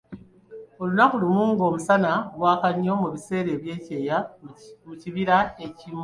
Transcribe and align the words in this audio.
Olunaku 0.81 1.15
lumu 1.21 1.43
ng'omusana 1.53 2.11
gwaka 2.37 2.67
nnyo, 2.75 2.93
mu 3.01 3.07
biseera 3.13 3.51
by'ekyeya 3.61 4.17
mu 4.85 4.93
kibira 5.01 5.37
ekimu. 5.65 5.99